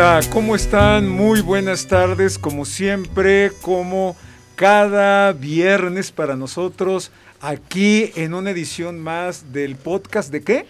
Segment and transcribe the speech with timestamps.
[0.00, 1.10] Hola, ¿cómo están?
[1.10, 4.16] Muy buenas tardes, como siempre, como
[4.56, 7.10] cada viernes para nosotros,
[7.42, 10.66] aquí en una edición más del podcast de qué?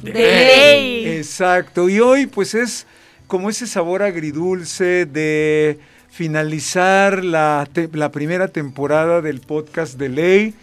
[0.00, 1.08] De ley.
[1.08, 2.86] Exacto, y hoy pues es
[3.26, 10.54] como ese sabor agridulce de finalizar la, la primera temporada del podcast de ley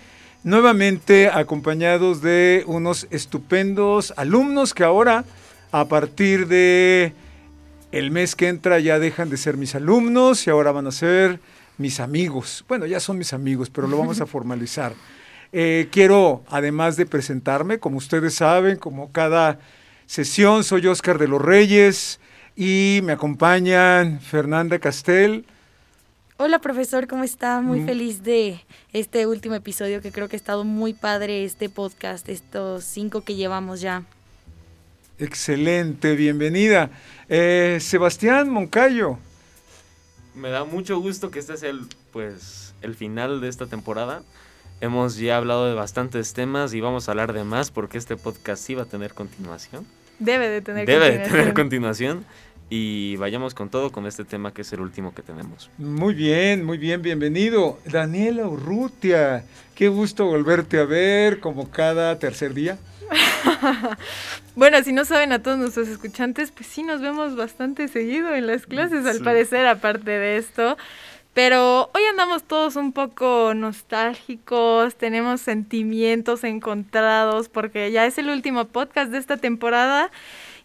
[0.41, 5.25] nuevamente acompañados de unos estupendos alumnos que ahora,
[5.73, 7.11] a partir de
[7.95, 11.39] el mes que entra, ya dejan de ser mis alumnos y ahora van a ser
[11.77, 12.65] mis amigos.
[12.67, 14.93] Bueno, ya son mis amigos, pero lo vamos a formalizar.
[15.53, 19.59] Eh, quiero, además de presentarme, como ustedes saben, como cada
[20.07, 22.19] sesión, soy Oscar de los Reyes
[22.53, 25.45] y me acompañan Fernanda Castel,
[26.37, 27.61] Hola profesor, ¿cómo está?
[27.61, 27.85] Muy mm.
[27.85, 28.59] feliz de
[28.91, 33.35] este último episodio que creo que ha estado muy padre este podcast, estos cinco que
[33.35, 34.03] llevamos ya.
[35.17, 36.89] Excelente, bienvenida.
[37.29, 39.17] Eh, Sebastián Moncayo.
[40.35, 44.23] Me da mucho gusto que este sea el, pues, el final de esta temporada.
[44.81, 48.61] Hemos ya hablado de bastantes temas y vamos a hablar de más porque este podcast
[48.61, 49.85] sí va a tener continuación.
[50.19, 51.23] Debe de tener Debe continuación.
[51.23, 52.25] de tener continuación
[52.69, 55.69] y vayamos con todo con este tema que es el último que tenemos.
[55.77, 57.79] Muy bien, muy bien, bienvenido.
[57.85, 62.77] Daniela Urrutia, qué gusto volverte a ver como cada tercer día.
[64.55, 68.47] bueno, si no saben a todos nuestros escuchantes, pues sí nos vemos bastante seguido en
[68.47, 70.77] las clases, al parecer, aparte de esto.
[71.33, 78.63] Pero hoy andamos todos un poco nostálgicos, tenemos sentimientos encontrados porque ya es el último
[78.65, 80.11] podcast de esta temporada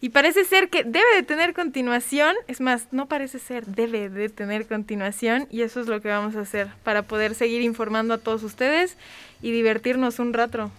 [0.01, 4.29] y parece ser que debe de tener continuación, es más, no parece ser, debe de
[4.29, 8.19] tener continuación y eso es lo que vamos a hacer para poder seguir informando a
[8.19, 8.97] todos ustedes
[9.43, 10.71] y divertirnos un rato.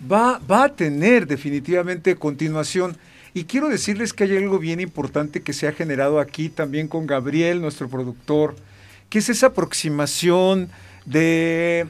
[0.00, 2.96] Va, a tener definitivamente continuación.
[3.34, 7.06] Y quiero decirles que hay algo bien importante que se ha generado aquí también con
[7.06, 8.54] Gabriel, nuestro productor,
[9.10, 10.70] que es esa aproximación
[11.04, 11.86] de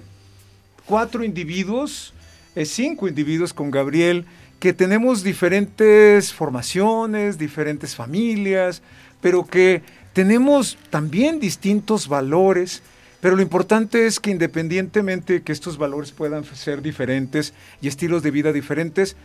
[0.87, 2.15] cuatro individuos,
[2.55, 4.25] eh, cinco individuos con Gabriel,
[4.59, 8.83] que tenemos diferentes formaciones, diferentes familias,
[9.21, 9.83] pero que
[10.15, 12.83] tenemos también distintos valores,
[13.21, 18.23] pero lo importante es que independientemente de que estos valores puedan ser diferentes y estilos
[18.23, 19.17] de vida diferentes,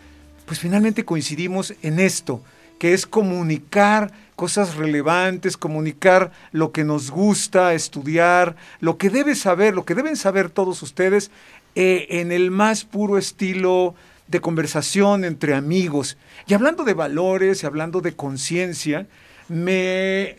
[0.46, 2.42] pues finalmente coincidimos en esto,
[2.80, 9.76] que es comunicar cosas relevantes, comunicar lo que nos gusta, estudiar, lo que debe saber,
[9.76, 11.30] lo que deben saber todos ustedes
[11.75, 13.94] eh, en el más puro estilo
[14.28, 16.18] de conversación entre amigos.
[16.48, 19.06] Y hablando de valores y hablando de conciencia,
[19.48, 20.38] me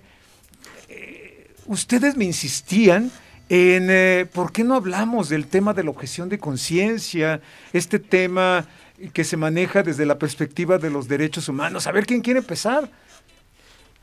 [0.88, 3.12] eh, ustedes me insistían
[3.56, 7.40] eh, por qué no hablamos del tema de la objeción de conciencia,
[7.72, 8.66] este tema
[9.12, 11.86] que se maneja desde la perspectiva de los derechos humanos.
[11.86, 12.90] A ver quién quiere empezar.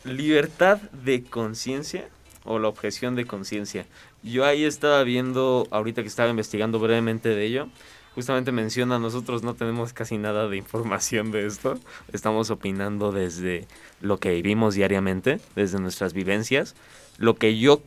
[0.03, 2.07] Libertad de conciencia
[2.43, 3.85] o la objeción de conciencia.
[4.23, 7.69] Yo ahí estaba viendo, ahorita que estaba investigando brevemente de ello,
[8.15, 11.79] justamente menciona, nosotros no tenemos casi nada de información de esto,
[12.11, 13.67] estamos opinando desde
[14.01, 16.75] lo que vivimos diariamente, desde nuestras vivencias,
[17.17, 17.81] lo que yo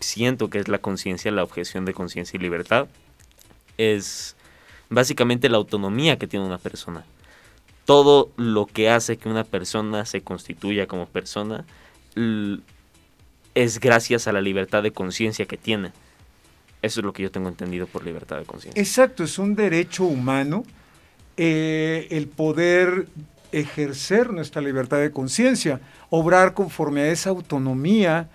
[0.00, 2.88] siento que es la conciencia, la objeción de conciencia y libertad,
[3.78, 4.36] es
[4.88, 7.04] básicamente la autonomía que tiene una persona.
[7.84, 11.64] Todo lo que hace que una persona se constituya como persona
[13.54, 15.92] es gracias a la libertad de conciencia que tiene.
[16.82, 18.80] Eso es lo que yo tengo entendido por libertad de conciencia.
[18.80, 20.64] Exacto, es un derecho humano
[21.36, 23.06] eh, el poder
[23.52, 28.28] ejercer nuestra libertad de conciencia, obrar conforme a esa autonomía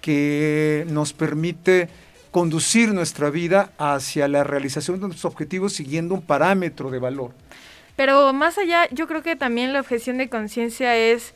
[0.00, 1.88] que nos permite
[2.30, 7.32] conducir nuestra vida hacia la realización de nuestros objetivos siguiendo un parámetro de valor.
[7.96, 11.34] Pero más allá, yo creo que también la objeción de conciencia es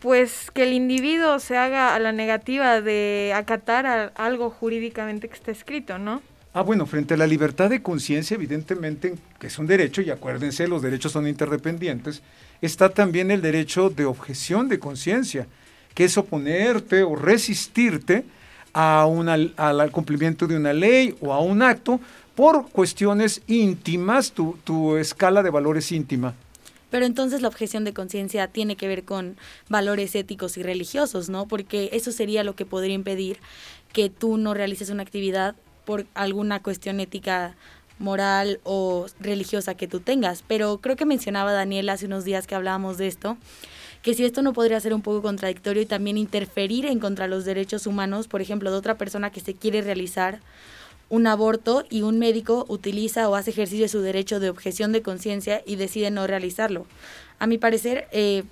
[0.00, 5.52] pues que el individuo se haga a la negativa de acatar algo jurídicamente que está
[5.52, 6.22] escrito, ¿no?
[6.54, 10.66] Ah, bueno, frente a la libertad de conciencia, evidentemente, que es un derecho, y acuérdense,
[10.66, 12.20] los derechos son interdependientes,
[12.60, 15.46] está también el derecho de objeción de conciencia,
[15.94, 18.24] que es oponerte o resistirte
[18.72, 22.00] a una, al cumplimiento de una ley o a un acto
[22.34, 26.34] por cuestiones íntimas, tu, tu escala de valores íntima.
[26.90, 29.36] Pero entonces la objeción de conciencia tiene que ver con
[29.68, 31.46] valores éticos y religiosos, ¿no?
[31.46, 33.38] Porque eso sería lo que podría impedir
[33.92, 35.54] que tú no realices una actividad
[35.84, 37.54] por alguna cuestión ética
[37.98, 40.44] moral o religiosa que tú tengas.
[40.46, 43.38] Pero creo que mencionaba Daniel hace unos días que hablábamos de esto,
[44.02, 47.44] que si esto no podría ser un poco contradictorio y también interferir en contra los
[47.44, 50.40] derechos humanos, por ejemplo, de otra persona que se quiere realizar
[51.08, 55.02] un aborto y un médico utiliza o hace ejercicio de su derecho de objeción de
[55.02, 56.86] conciencia y decide no realizarlo.
[57.38, 58.44] A mi parecer, eh,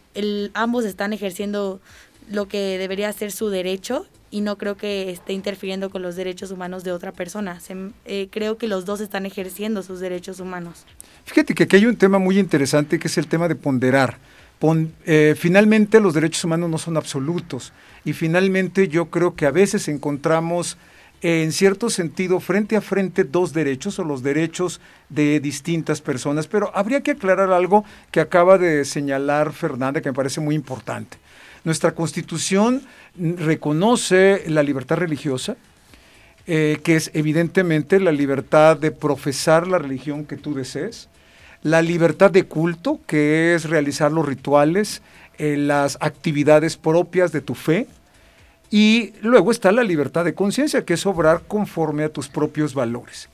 [0.55, 1.81] ambos están ejerciendo
[2.31, 6.51] lo que debería ser su derecho y no creo que esté interfiriendo con los derechos
[6.51, 7.59] humanos de otra persona.
[8.05, 10.85] Eh, creo que los dos están ejerciendo sus derechos humanos.
[11.25, 14.19] Fíjate que aquí hay un tema muy interesante que es el tema de ponderar.
[15.07, 17.73] Eh, finalmente los derechos humanos no son absolutos
[18.05, 20.77] y finalmente yo creo que a veces encontramos
[21.23, 26.71] en cierto sentido frente a frente dos derechos o los derechos de distintas personas, pero
[26.75, 31.19] habría que aclarar algo que acaba de señalar Fernanda que me parece muy importante.
[31.65, 32.83] Nuestra constitución
[33.19, 35.57] reconoce la libertad religiosa,
[36.47, 41.09] eh, que es evidentemente la libertad de profesar la religión que tú desees,
[41.63, 45.03] la libertad de culto, que es realizar los rituales,
[45.39, 47.87] eh, las actividades propias de tu fe,
[48.71, 53.29] y luego está la libertad de conciencia, que es obrar conforme a tus propios valores.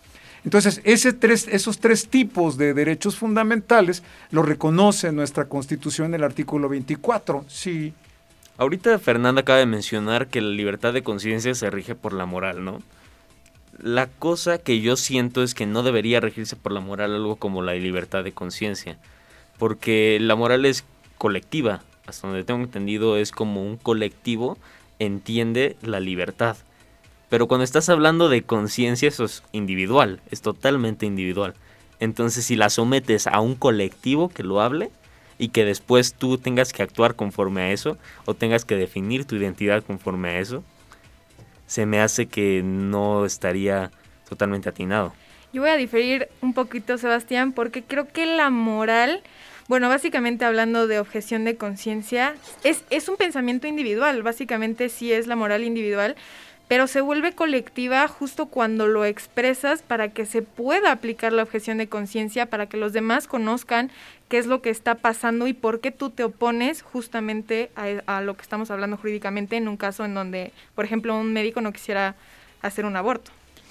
[0.45, 0.81] Entonces,
[1.19, 7.45] tres, esos tres tipos de derechos fundamentales los reconoce nuestra Constitución en el artículo 24.
[7.49, 7.93] Sí.
[8.57, 12.65] Ahorita Fernanda acaba de mencionar que la libertad de conciencia se rige por la moral,
[12.65, 12.81] ¿no?
[13.83, 17.63] La cosa que yo siento es que no debería regirse por la moral algo como
[17.63, 18.99] la libertad de conciencia,
[19.59, 20.85] porque la moral es
[21.19, 24.57] colectiva, hasta donde tengo entendido es como un colectivo
[24.99, 26.57] entiende la libertad.
[27.29, 31.55] Pero cuando estás hablando de conciencia, eso es individual, es totalmente individual.
[31.99, 34.91] Entonces, si la sometes a un colectivo que lo hable
[35.39, 39.37] y que después tú tengas que actuar conforme a eso o tengas que definir tu
[39.37, 40.63] identidad conforme a eso,
[41.67, 43.91] se me hace que no estaría
[44.29, 45.13] totalmente atinado.
[45.53, 49.23] Yo voy a diferir un poquito, Sebastián, porque creo que la moral
[49.69, 55.27] bueno, básicamente hablando de objeción de conciencia, es, es un pensamiento individual, básicamente sí es
[55.27, 56.15] la moral individual,
[56.69, 61.79] pero se vuelve colectiva justo cuando lo expresas para que se pueda aplicar la objeción
[61.79, 63.91] de conciencia, para que los demás conozcan
[64.29, 68.37] qué es lo que está pasando y por qué tú te opones justamente a, lo
[68.37, 72.17] que estamos hablando jurídicamente en un caso en donde, por ejemplo, un médico no quisiera
[72.63, 73.31] hacer un aborto.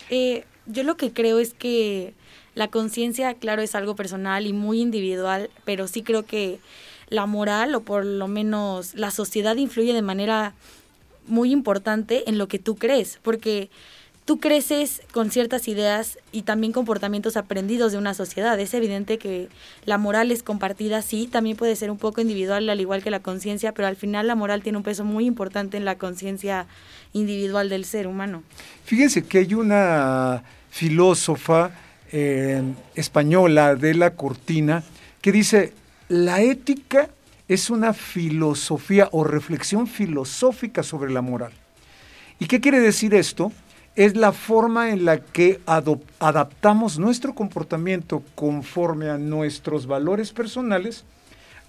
[0.10, 2.14] Eh, yo lo que creo es que
[2.54, 6.60] la conciencia, claro, es algo personal y muy individual, pero sí creo que
[7.10, 10.54] la moral o por lo menos la sociedad influye de manera
[11.28, 13.70] muy importante en lo que tú crees, porque
[14.26, 18.60] tú creces con ciertas ideas y también comportamientos aprendidos de una sociedad.
[18.60, 19.50] Es evidente que
[19.86, 23.20] la moral es compartida, sí, también puede ser un poco individual, al igual que la
[23.20, 26.66] conciencia, pero al final la moral tiene un peso muy importante en la conciencia
[27.14, 28.42] individual del ser humano.
[28.84, 31.72] Fíjense que hay una filósofa
[32.96, 34.84] española de la cortina
[35.22, 35.74] que dice,
[36.08, 37.10] la ética
[37.48, 41.52] es una filosofía o reflexión filosófica sobre la moral.
[42.40, 43.52] ¿Y qué quiere decir esto?
[43.96, 51.06] Es la forma en la que adaptamos nuestro comportamiento conforme a nuestros valores personales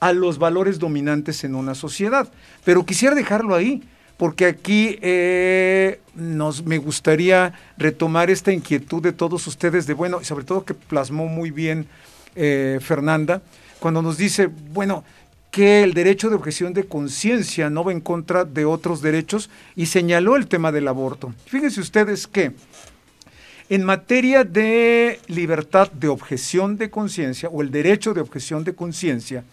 [0.00, 2.28] a los valores dominantes en una sociedad.
[2.64, 3.82] Pero quisiera dejarlo ahí,
[4.17, 10.44] porque aquí eh, nos, me gustaría retomar esta inquietud de todos ustedes, de bueno, sobre
[10.44, 11.87] todo que plasmó muy bien
[12.34, 13.43] eh, Fernanda,
[13.78, 15.05] cuando nos dice, bueno,
[15.56, 19.86] que el derecho de objeción de conciencia no va en contra de otros derechos y
[19.86, 21.32] señaló el tema del aborto.
[21.46, 22.52] Fíjense ustedes que
[23.70, 29.44] en materia de libertad de objeción de conciencia o el derecho de objeción de conciencia,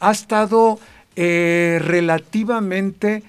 [0.00, 0.80] ha estado
[1.14, 3.22] eh, relativamente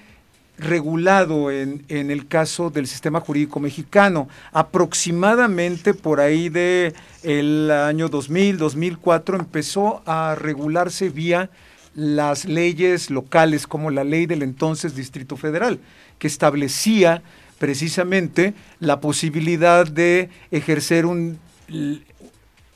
[0.56, 4.26] regulado en, el caso del sistema jurídico mexicano.
[4.52, 11.50] Aproximadamente por ahí de el año 2000, 2004 empezó a regularse vía
[11.94, 15.78] las leyes locales como la ley del entonces Distrito Federal,
[16.18, 17.22] que establecía
[17.58, 21.38] precisamente la posibilidad de ejercer un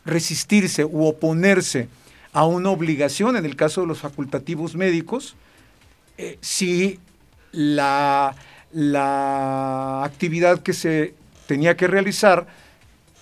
[0.04, 1.88] resistirse u oponerse
[2.32, 5.34] a una obligación en el caso de los facultativos médicos
[6.18, 6.98] eh, si
[7.52, 8.34] la,
[10.04, 11.14] actividad que se
[11.46, 12.46] tenía que realizar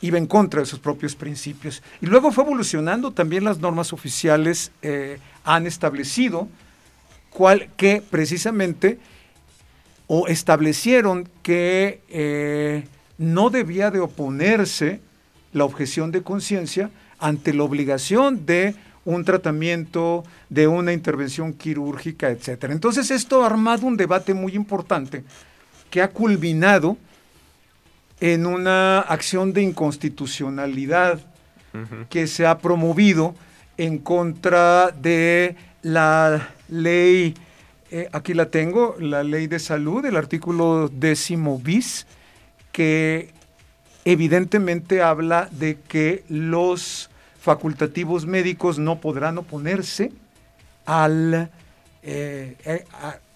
[0.05, 1.83] iba en contra de sus propios principios.
[2.03, 6.47] Y luego fue evolucionando, también las normas oficiales eh, han establecido
[7.31, 8.99] cual, que precisamente
[10.07, 12.85] o establecieron que eh,
[13.17, 15.01] no debía de oponerse
[15.55, 18.75] la objeción de conciencia ante la obligación de
[19.07, 22.75] un tratamiento, de una intervención quirúrgica, etcétera.
[22.75, 25.25] Entonces esto ha armado un debate muy importante
[25.89, 26.99] que ha culminado
[28.21, 31.21] en una acción de inconstitucionalidad
[32.09, 33.35] que se ha promovido
[33.77, 37.35] en contra de la ley,
[37.91, 42.07] eh, aquí la tengo, la ley de salud, el artículo décimo bis,
[42.71, 43.33] que
[44.05, 50.13] evidentemente habla de que los facultativos médicos no podrán oponerse
[50.87, 51.51] al,
[52.03, 52.85] eh, eh,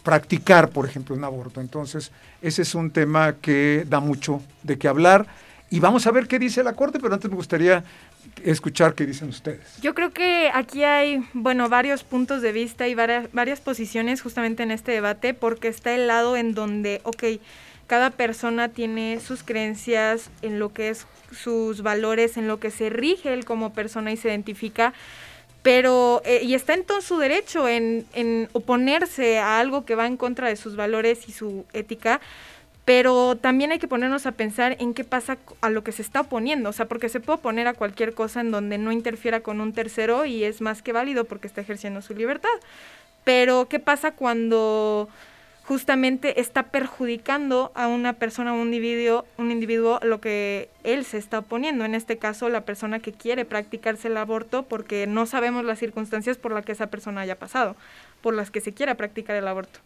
[0.08, 1.60] practicar, por ejemplo, un aborto.
[1.60, 5.26] Entonces, ese es un tema que da mucho de qué hablar.
[5.68, 7.84] Y vamos a ver qué dice la Corte, pero antes me gustaría
[8.42, 9.76] escuchar qué dicen ustedes.
[9.82, 14.62] Yo creo que aquí hay, bueno, varios puntos de vista y varias, varias posiciones justamente
[14.62, 17.24] en este debate, porque está el lado en donde, ok,
[17.86, 22.88] cada persona tiene sus creencias en lo que es sus valores, en lo que se
[22.88, 24.94] rige él como persona y se identifica,
[25.68, 30.06] pero, eh, y está en todo su derecho en, en oponerse a algo que va
[30.06, 32.22] en contra de sus valores y su ética,
[32.86, 36.22] pero también hay que ponernos a pensar en qué pasa a lo que se está
[36.22, 39.60] oponiendo, o sea, porque se puede oponer a cualquier cosa en donde no interfiera con
[39.60, 42.48] un tercero y es más que válido porque está ejerciendo su libertad.
[43.24, 45.10] Pero ¿qué pasa cuando
[45.68, 51.40] justamente está perjudicando a una persona, un individuo, un individuo lo que él se está
[51.40, 55.78] oponiendo, en este caso la persona que quiere practicarse el aborto porque no sabemos las
[55.78, 57.76] circunstancias por las que esa persona haya pasado,
[58.22, 59.80] por las que se quiera practicar el aborto.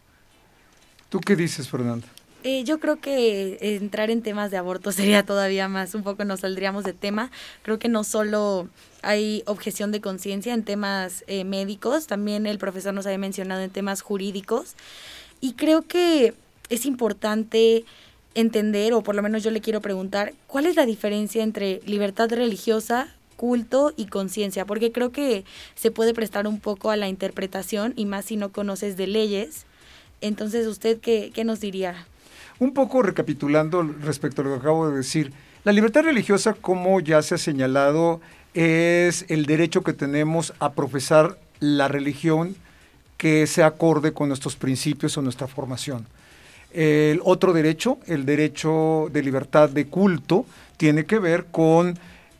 [1.08, 2.06] ¿Tú qué dices, Fernando?
[2.44, 6.40] Eh, yo creo que entrar en temas de aborto sería todavía más, un poco nos
[6.40, 7.32] saldríamos de tema.
[7.62, 8.68] Creo que no solo
[9.02, 13.70] hay objeción de conciencia en temas eh, médicos, también el profesor nos había mencionado en
[13.70, 14.76] temas jurídicos.
[15.42, 16.34] Y creo que
[16.70, 17.84] es importante
[18.34, 22.30] entender, o por lo menos yo le quiero preguntar, ¿cuál es la diferencia entre libertad
[22.30, 24.64] religiosa, culto y conciencia?
[24.66, 25.44] Porque creo que
[25.74, 29.66] se puede prestar un poco a la interpretación y más si no conoces de leyes.
[30.20, 32.06] Entonces, ¿usted qué, qué nos diría?
[32.60, 35.32] Un poco recapitulando respecto a lo que acabo de decir,
[35.64, 38.20] la libertad religiosa, como ya se ha señalado,
[38.54, 42.54] es el derecho que tenemos a profesar la religión
[43.22, 46.04] que se acorde con nuestros principios o nuestra formación.
[46.72, 50.44] El otro derecho, el derecho de libertad de culto,
[50.76, 51.96] tiene que ver con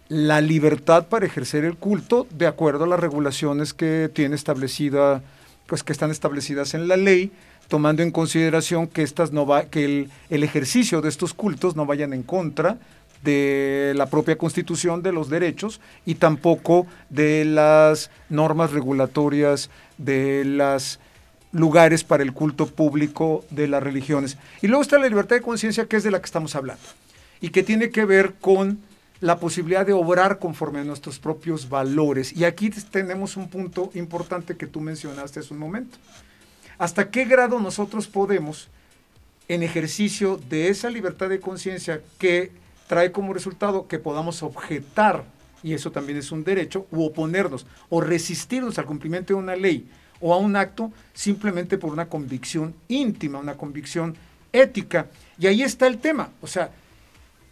[0.08, 5.22] la libertad para ejercer el culto de acuerdo a las regulaciones que tiene establecida,
[5.68, 7.30] pues que están establecidas en la ley,
[7.68, 12.12] tomando en consideración que, estas no va, que el ejercicio de estos cultos no vayan
[12.12, 12.78] en contra
[13.22, 19.70] de la propia constitución de los derechos y tampoco de las normas regulatorias
[20.04, 21.00] de los
[21.52, 24.38] lugares para el culto público de las religiones.
[24.62, 26.82] Y luego está la libertad de conciencia, que es de la que estamos hablando,
[27.40, 28.78] y que tiene que ver con
[29.20, 32.32] la posibilidad de obrar conforme a nuestros propios valores.
[32.32, 35.98] Y aquí tenemos un punto importante que tú mencionaste hace un momento
[36.82, 38.68] hasta qué grado nosotros podemos,
[39.46, 42.50] en ejercicio de esa libertad de conciencia que
[42.88, 45.24] trae como resultado que podamos objetar,
[45.62, 49.88] y eso también es un derecho, u oponernos, o resistirnos al cumplimiento de una ley
[50.20, 54.16] o a un acto simplemente por una convicción íntima, una convicción
[54.52, 55.08] ética.
[55.38, 56.70] Y ahí está el tema, o sea,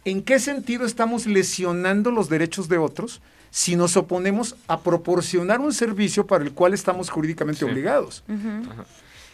[0.05, 5.73] ¿en qué sentido estamos lesionando los derechos de otros si nos oponemos a proporcionar un
[5.73, 8.23] servicio para el cual estamos jurídicamente obligados?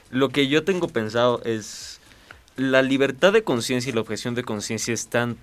[0.10, 2.00] Lo que yo tengo pensado es,
[2.55, 5.38] la libertad de conciencia y la objeción de conciencia están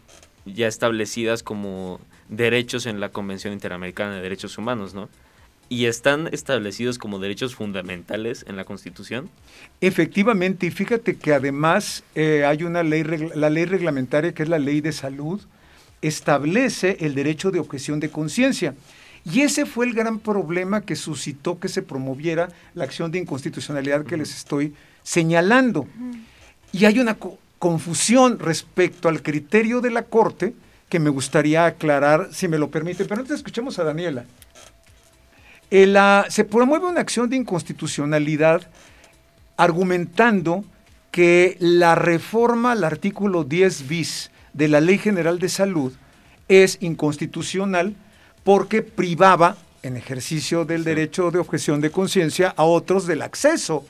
[0.44, 5.08] ya establecidas como derechos en la Convención Interamericana de Derechos Humanos, ¿no?
[5.68, 9.30] ¿Y están establecidos como derechos fundamentales en la Constitución?
[9.80, 13.02] Efectivamente, y fíjate que además eh, hay una ley,
[13.34, 15.40] la ley reglamentaria que es la ley de salud,
[16.02, 18.74] establece el derecho de objeción de conciencia.
[19.24, 24.04] Y ese fue el gran problema que suscitó que se promoviera la acción de inconstitucionalidad
[24.04, 25.88] que les estoy señalando.
[26.72, 27.16] Y hay una
[27.58, 30.52] confusión respecto al criterio de la Corte
[30.94, 33.04] que me gustaría aclarar, si me lo permite.
[33.04, 34.26] Pero antes escuchemos a Daniela.
[35.68, 38.62] se promueve una acción de inconstitucionalidad
[39.56, 40.64] argumentando
[41.10, 45.92] que la reforma al artículo 10 bis de la Ley General de Salud
[46.46, 47.96] es inconstitucional
[48.44, 53.84] porque privaba en ejercicio del derecho de objeción de conciencia a otros del acceso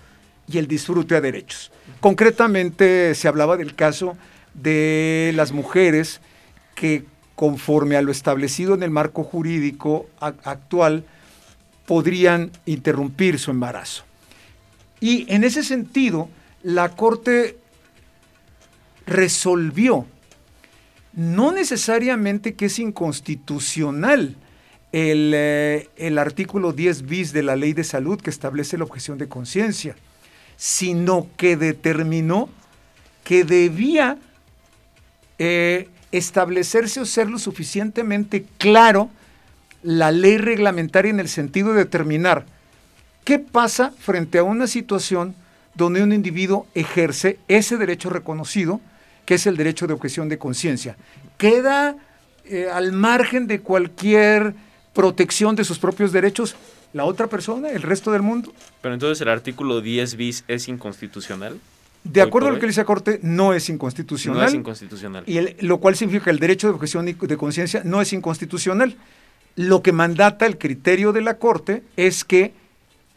[0.49, 1.71] y el disfrute a derechos.
[2.01, 4.17] Concretamente se hablaba del caso
[4.55, 6.23] de las mujeres
[6.75, 7.05] que
[7.35, 11.05] conforme a lo establecido en el marco jurídico actual
[11.87, 14.05] podrían interrumpir su embarazo.
[15.01, 16.29] Y en ese sentido,
[16.63, 17.59] la Corte
[19.07, 20.07] resolvió
[21.13, 24.37] no necesariamente que es inconstitucional
[24.93, 29.29] eh, el, artículo 10 bis de la ley de salud que establece la objeción de
[29.29, 29.97] conciencia,
[30.57, 32.49] sino que determinó
[33.25, 34.19] que debía
[35.39, 39.11] eh, establecerse o ser lo suficientemente claro
[39.83, 42.47] la ley reglamentaria en el sentido de determinar
[43.25, 45.35] qué pasa frente a una situación
[45.75, 48.81] donde un individuo ejerce ese derecho reconocido,
[49.27, 50.97] que es el derecho de objeción de conciencia.
[51.37, 51.97] Queda
[52.45, 54.55] eh, al margen de cualquier
[54.93, 56.57] protección de sus propios derechos?
[56.95, 58.55] la otra persona, el resto del mundo.
[58.81, 61.59] Pero entonces el artículo 10 bis es inconstitucional.
[62.05, 64.43] De acuerdo a lo que dice la Corte, no es inconstitucional.
[64.43, 65.25] No es inconstitucional.
[65.27, 68.97] Y lo cual significa que el derecho de objeción de conciencia no es inconstitucional.
[69.57, 72.53] Lo que mandata el criterio de la Corte es que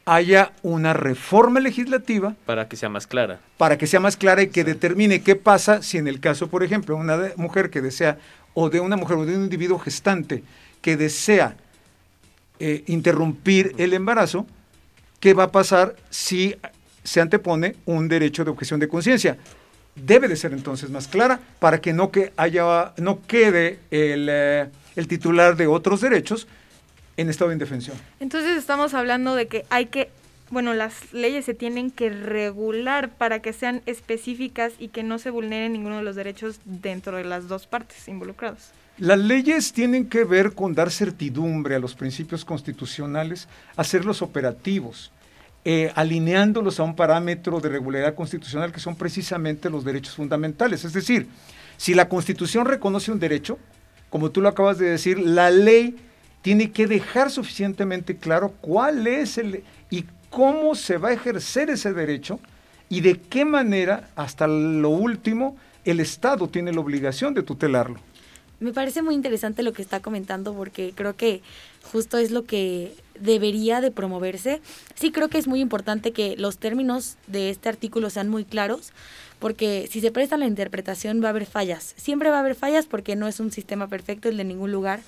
[0.05, 2.35] haya una reforma legislativa.
[2.45, 3.41] Para que sea más clara.
[3.57, 6.63] Para que sea más clara y que determine qué pasa si en el caso, por
[6.63, 8.17] ejemplo, una mujer que desea,
[8.53, 10.43] o de una mujer o de un individuo gestante
[10.81, 11.57] que desea
[12.59, 14.47] eh, interrumpir el embarazo,
[15.19, 16.55] ¿qué va a pasar si
[17.07, 19.37] se antepone un derecho de objeción de conciencia?
[19.95, 24.67] Debe de ser entonces más clara para que no, que haya, no quede el, eh,
[24.97, 26.47] el titular de otros derechos
[27.15, 27.95] en estado de indefensión.
[28.19, 30.09] Entonces estamos hablando de que hay que,
[30.49, 35.29] bueno, las leyes se tienen que regular para que sean específicas y que no se
[35.29, 38.73] vulneren ninguno de los derechos dentro de las dos partes involucradas.
[38.97, 43.47] Las leyes tienen que ver con dar certidumbre a los principios constitucionales,
[43.77, 45.11] hacerlos operativos,
[45.65, 50.85] eh, alineándolos a un parámetro de regularidad constitucional que son precisamente los derechos fundamentales.
[50.85, 51.27] Es decir,
[51.77, 53.59] si la Constitución reconoce un derecho,
[54.09, 55.95] como tú lo acabas de decir, la ley
[56.41, 61.93] tiene que dejar suficientemente claro cuál es el y cómo se va a ejercer ese
[61.93, 62.39] derecho
[62.89, 67.99] y de qué manera, hasta lo último, el Estado tiene la obligación de tutelarlo.
[68.59, 71.41] Me parece muy interesante lo que está comentando porque creo que
[71.91, 74.61] justo es lo que debería de promoverse.
[74.95, 78.91] Sí creo que es muy importante que los términos de este artículo sean muy claros
[79.39, 81.93] porque si se presta la interpretación va a haber fallas.
[81.97, 85.01] Siempre va a haber fallas porque no es un sistema perfecto el de ningún lugar,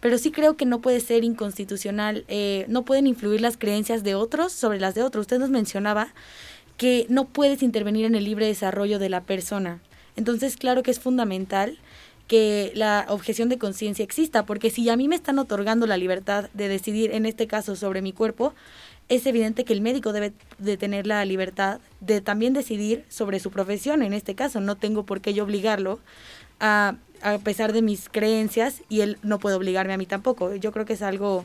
[0.00, 4.14] pero sí creo que no puede ser inconstitucional, eh, no pueden influir las creencias de
[4.14, 5.22] otros sobre las de otros.
[5.22, 6.08] Usted nos mencionaba
[6.76, 9.80] que no puedes intervenir en el libre desarrollo de la persona.
[10.16, 11.78] Entonces, claro que es fundamental
[12.30, 16.48] que la objeción de conciencia exista, porque si a mí me están otorgando la libertad
[16.54, 18.54] de decidir, en este caso, sobre mi cuerpo,
[19.08, 23.50] es evidente que el médico debe de tener la libertad de también decidir sobre su
[23.50, 25.98] profesión, en este caso, no tengo por qué yo obligarlo
[26.60, 30.54] a a pesar de mis creencias y él no puede obligarme a mí tampoco.
[30.54, 31.44] Yo creo que es algo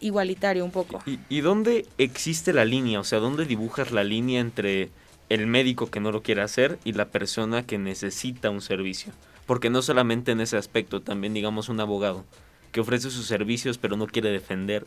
[0.00, 1.02] igualitario un poco.
[1.06, 3.00] ¿Y, ¿Y, dónde existe la línea?
[3.00, 4.90] O sea, ¿dónde dibujas la línea entre
[5.30, 9.14] el médico que no lo quiere hacer y la persona que necesita un servicio?
[9.46, 12.24] Porque no solamente en ese aspecto, también digamos un abogado
[12.72, 14.86] que ofrece sus servicios pero no quiere defender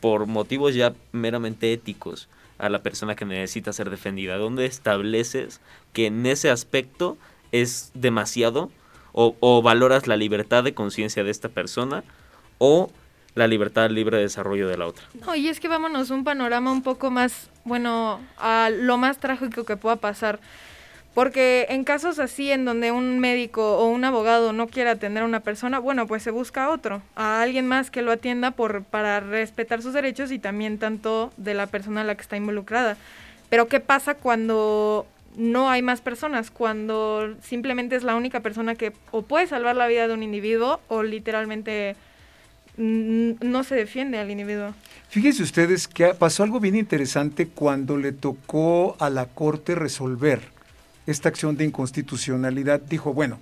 [0.00, 4.36] por motivos ya meramente éticos a la persona que necesita ser defendida.
[4.36, 5.60] ¿Dónde estableces
[5.92, 7.16] que en ese aspecto
[7.52, 8.70] es demasiado
[9.12, 12.04] o, valoras la libertad de conciencia de esta persona
[12.58, 12.90] o
[13.34, 15.04] la libertad libre de desarrollo de la otra.
[15.26, 19.76] No, es que vámonos un panorama un poco más, bueno, a lo más trágico que
[19.76, 20.40] pueda pasar.
[21.14, 25.26] Porque en casos así, en donde un médico o un abogado no quiera atender a
[25.26, 28.84] una persona, bueno, pues se busca a otro, a alguien más que lo atienda por,
[28.84, 32.96] para respetar sus derechos y también tanto de la persona a la que está involucrada.
[33.48, 38.92] Pero ¿qué pasa cuando no hay más personas, cuando simplemente es la única persona que
[39.10, 41.96] o puede salvar la vida de un individuo o literalmente
[42.76, 44.72] no se defiende al individuo.
[45.08, 50.57] Fíjense ustedes que pasó algo bien interesante cuando le tocó a la Corte resolver
[51.08, 52.80] esta acción de inconstitucionalidad.
[52.80, 53.38] Dijo, bueno,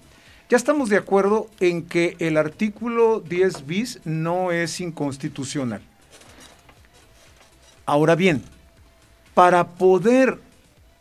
[0.48, 5.82] ya estamos de acuerdo en que el artículo 10 bis no es inconstitucional.
[7.84, 8.42] Ahora bien,
[9.34, 10.38] para poder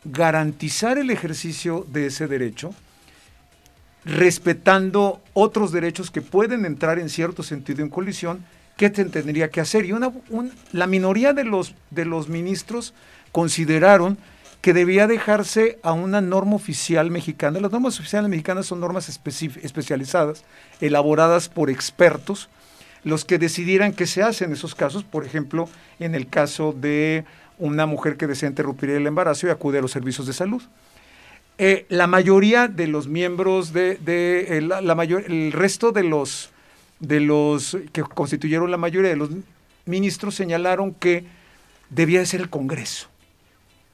[0.04, 2.74] garantizar el ejercicio de ese derecho,
[4.04, 8.44] respetando otros derechos que pueden entrar en cierto sentido en colisión,
[8.76, 9.84] ¿qué tendría que hacer?
[9.84, 10.12] Y una,
[10.72, 12.94] la minoría de los, de los ministros
[13.30, 14.18] consideraron
[14.66, 17.60] que debía dejarse a una norma oficial mexicana.
[17.60, 20.42] Las normas oficiales mexicanas son normas especializadas,
[20.80, 22.48] elaboradas por expertos,
[23.04, 25.68] los que decidieran qué se hace en esos casos, por ejemplo,
[26.00, 27.24] en el caso de
[27.60, 30.64] una mujer que desea interrumpir el embarazo y acude a los servicios de salud.
[31.58, 36.50] Eh, la mayoría de los miembros de, eh, la, mayor, el resto de los
[36.98, 39.30] de los que constituyeron la mayoría de los
[39.84, 41.24] ministros señalaron que
[41.88, 43.10] debía de ser el Congreso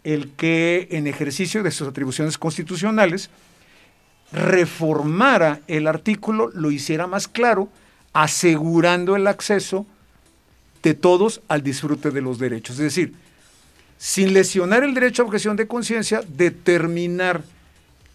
[0.04, 3.30] el que en ejercicio de sus atribuciones constitucionales
[4.32, 7.68] reformara el artículo, lo hiciera más claro,
[8.12, 9.86] asegurando el acceso
[10.82, 12.76] de todos al disfrute de los derechos.
[12.76, 13.14] Es decir,
[13.98, 17.42] sin lesionar el derecho a objeción de conciencia, determinar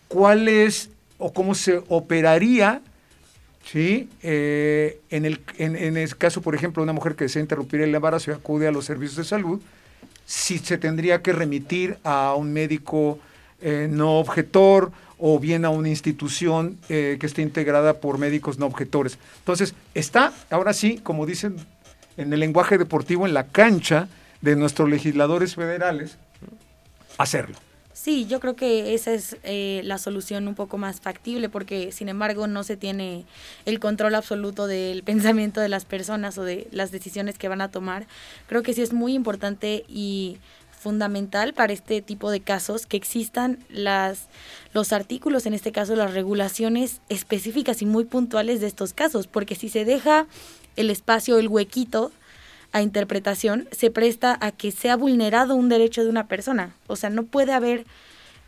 [0.08, 2.82] cuál es o cómo se operaría
[3.71, 4.10] ¿sí?
[4.21, 8.32] Eh, en, el, en, caso, por ejemplo, de una mujer que desea interrumpir el embarazo
[8.32, 9.62] y acude a los servicios de salud,
[10.27, 13.17] si se tendría que remitir a un médico
[13.61, 18.65] eh, no objetor o bien a una institución eh, que esté integrada por médicos no
[18.67, 19.17] objetores.
[19.39, 21.55] Entonces, está, ahora sí, como dicen
[22.17, 24.09] en el lenguaje deportivo, en la cancha
[24.41, 26.17] de nuestros legisladores federales,
[27.17, 27.55] hacerlo.
[27.99, 32.10] Sí, yo creo que esa es eh, la solución un poco más factible porque, sin
[32.10, 33.25] embargo, no se tiene
[33.65, 37.71] el control absoluto del pensamiento de las personas o de las decisiones que van a
[37.71, 38.05] tomar.
[38.45, 40.38] Creo que sí es muy importante y
[40.79, 44.27] fundamental para este tipo de casos que existan las
[44.73, 49.55] los artículos, en este caso las regulaciones específicas y muy puntuales de estos casos, porque
[49.55, 50.27] si se deja
[50.75, 52.12] el espacio, el huequito
[52.77, 56.75] a interpretación, se presta a que sea vulnerado un derecho de una persona.
[56.85, 57.85] O sea, no puede haber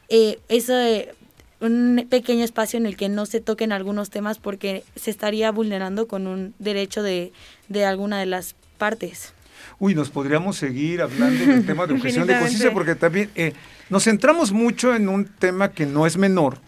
[0.09, 1.13] eh, ese
[1.61, 6.07] un pequeño espacio en el que no se toquen algunos temas porque se estaría vulnerando
[6.07, 7.33] con un derecho de,
[7.67, 9.33] de alguna de las partes.
[9.77, 13.53] Uy, nos podríamos seguir hablando del tema de objeción de conciencia porque también eh,
[13.89, 16.59] nos centramos mucho en un tema que no es menor,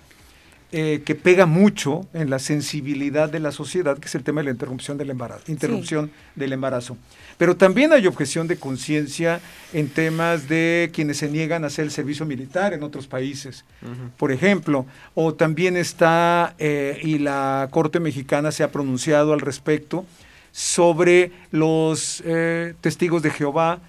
[0.74, 4.46] eh, que pega mucho en la sensibilidad de la sociedad, que es el tema de
[4.46, 5.52] la interrupción del embarazo.
[5.52, 6.96] Interrupción del embarazo.
[7.38, 9.42] Pero también hay objeción de conciencia
[9.74, 13.66] en temas de quienes se niegan a hacer el servicio militar en otros países,
[14.16, 14.86] por ejemplo.
[15.14, 20.06] O también está, eh, y la Corte Mexicana se ha pronunciado al respecto,
[20.54, 23.80] sobre los eh, testigos de Jehová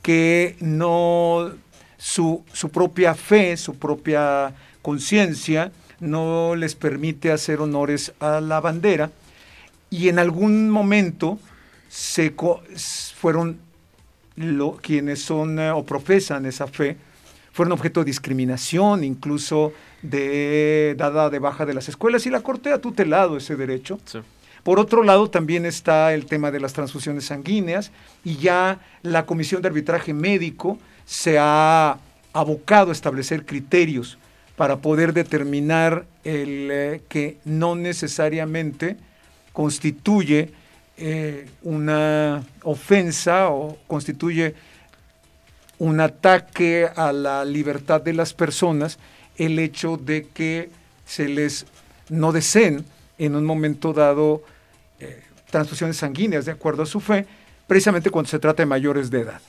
[0.00, 1.50] que no
[1.98, 9.10] su, su propia fe, su propia conciencia no les permite hacer honores a la bandera.
[9.90, 11.38] Y en algún momento
[11.88, 12.34] se
[13.16, 13.58] fueron
[14.36, 16.96] lo, quienes son eh, o profesan esa fe
[17.52, 22.24] fueron objeto de discriminación, incluso de dada de baja de las escuelas.
[22.26, 23.98] Y la corte ha tutelado ese derecho.
[24.62, 27.90] Por otro lado, también está el tema de las transfusiones sanguíneas.
[28.24, 31.98] Y ya la Comisión de Arbitraje Médico se ha
[32.32, 34.16] abocado a establecer criterios
[34.60, 38.98] para poder determinar el, eh, que no necesariamente
[39.54, 40.52] constituye
[40.98, 44.54] eh, una ofensa o constituye
[45.78, 48.98] un ataque a la libertad de las personas
[49.38, 50.68] el hecho de que
[51.06, 51.64] se les
[52.10, 52.84] no deseen
[53.16, 54.42] en un momento dado
[54.98, 57.24] eh, transfusiones sanguíneas de acuerdo a su fe,
[57.66, 59.40] precisamente cuando se trata de mayores de edad.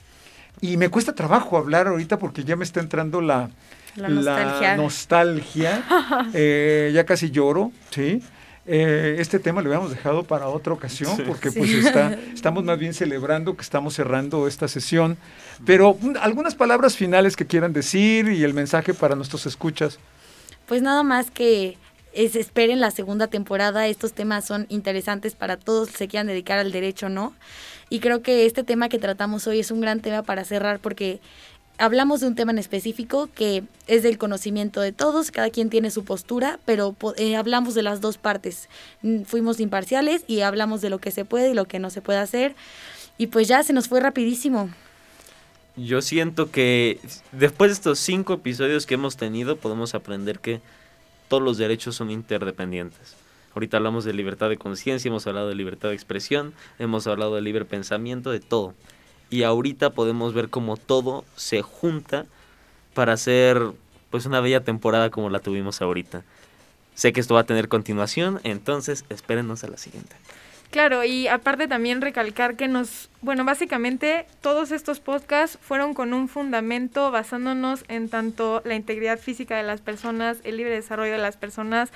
[0.61, 3.49] Y me cuesta trabajo hablar ahorita porque ya me está entrando la,
[3.95, 5.83] nostalgia.
[6.33, 8.21] Eh, ya casi lloro, ¿sí?
[8.67, 12.93] Eh, este tema lo habíamos dejado para otra ocasión porque pues está, estamos más bien
[12.93, 15.17] celebrando que estamos cerrando esta sesión.
[15.65, 19.99] Pero mm, algunas palabras finales que quieran decir y el mensaje para nuestros escuchas.
[20.67, 21.77] Pues nada más que
[22.13, 23.87] es, esperen la segunda temporada.
[23.87, 27.33] Estos temas son interesantes para todos se quieran dedicar al derecho, ¿no?
[27.89, 31.19] Y creo que este tema que tratamos hoy es un gran tema para cerrar porque
[31.81, 35.89] hablamos de un tema en específico que es del conocimiento de todos, cada quien tiene
[35.89, 38.69] su postura, pero eh, hablamos de las dos partes.
[39.25, 42.19] Fuimos imparciales y hablamos de lo que se puede y lo que no se puede
[42.19, 42.55] hacer.
[43.17, 44.69] Y pues ya se nos fue rapidísimo.
[45.75, 46.99] Yo siento que
[47.31, 50.61] después de estos cinco episodios que hemos tenido, podemos aprender que
[51.29, 53.15] todos los derechos son interdependientes.
[53.55, 57.41] Ahorita hablamos de libertad de conciencia, hemos hablado de libertad de expresión, hemos hablado de
[57.41, 58.75] libre pensamiento, de todo.
[59.31, 62.25] Y ahorita podemos ver cómo todo se junta
[62.93, 63.59] para hacer
[64.11, 66.23] pues una bella temporada como la tuvimos ahorita.
[66.93, 70.15] Sé que esto va a tener continuación, entonces espérenos a la siguiente.
[70.69, 76.29] Claro, y aparte también recalcar que nos, bueno, básicamente todos estos podcasts fueron con un
[76.29, 81.35] fundamento basándonos en tanto la integridad física de las personas, el libre desarrollo de las
[81.35, 81.91] personas,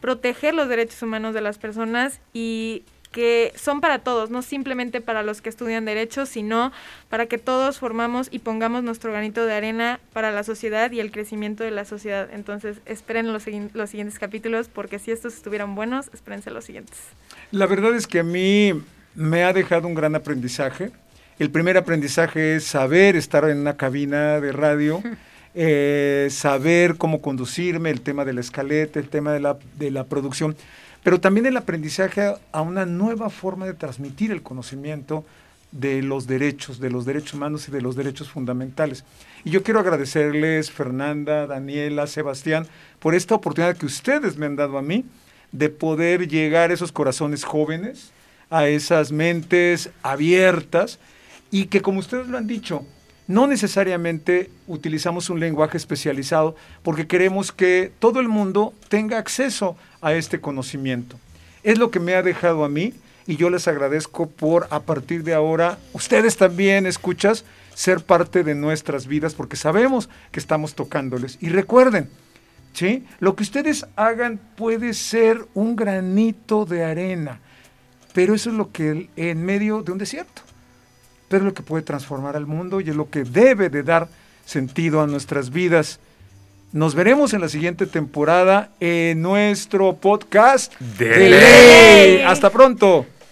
[0.00, 5.22] proteger los derechos humanos de las personas y que son para todos, no simplemente para
[5.22, 6.72] los que estudian derecho, sino
[7.08, 11.10] para que todos formamos y pongamos nuestro granito de arena para la sociedad y el
[11.10, 12.28] crecimiento de la sociedad.
[12.32, 16.98] Entonces, esperen los, los siguientes capítulos, porque si estos estuvieran buenos, espérense los siguientes.
[17.50, 18.72] La verdad es que a mí
[19.14, 20.90] me ha dejado un gran aprendizaje.
[21.38, 25.02] El primer aprendizaje es saber estar en una cabina de radio,
[25.54, 30.04] eh, saber cómo conducirme, el tema de la escaleta, el tema de la, de la
[30.04, 30.56] producción,
[31.06, 35.24] pero también el aprendizaje a una nueva forma de transmitir el conocimiento
[35.70, 39.04] de los derechos, de los derechos humanos y de los derechos fundamentales.
[39.44, 42.66] Y yo quiero agradecerles, Fernanda, Daniela, Sebastián,
[42.98, 45.04] por esta oportunidad que ustedes me han dado a mí
[45.52, 48.10] de poder llegar a esos corazones jóvenes,
[48.50, 50.98] a esas mentes abiertas
[51.52, 52.84] y que como ustedes lo han dicho,
[53.26, 60.14] no necesariamente utilizamos un lenguaje especializado porque queremos que todo el mundo tenga acceso a
[60.14, 61.18] este conocimiento.
[61.62, 62.94] Es lo que me ha dejado a mí
[63.26, 68.54] y yo les agradezco por a partir de ahora, ustedes también escuchas, ser parte de
[68.54, 71.38] nuestras vidas porque sabemos que estamos tocándoles.
[71.40, 72.08] Y recuerden,
[73.20, 77.40] lo que ustedes hagan puede ser un granito de arena
[78.16, 80.40] pero eso es lo que en medio de un desierto,
[81.28, 84.08] pero es lo que puede transformar al mundo y es lo que debe de dar
[84.44, 85.98] sentido a nuestras vidas.
[86.72, 92.22] Nos veremos en la siguiente temporada en nuestro podcast de ley.
[92.22, 93.06] Hasta pronto.